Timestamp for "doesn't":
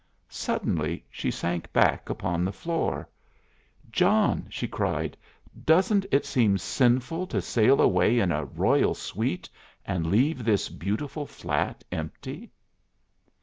5.63-6.07